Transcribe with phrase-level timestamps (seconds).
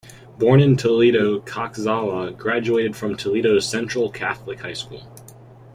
[0.39, 5.05] Born in Toledo, Kaczala graduated from Toledo's Central Catholic High School.